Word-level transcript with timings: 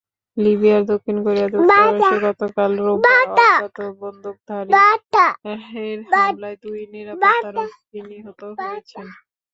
লিবিয়ায় 0.37 0.85
দক্ষিণ 0.91 1.17
কোরিয়ার 1.25 1.49
দূতাবাসে 1.53 2.17
গতকাল 2.25 2.71
রোববার 2.79 3.25
অজ্ঞাত 3.27 3.77
বন্দুকধারীর 4.01 4.73
হামলায় 6.13 6.57
দুই 6.63 6.79
নিরাপত্তারক্ষী 6.93 7.99
নিহত 8.09 8.41
হয়েছেন। 8.57 9.05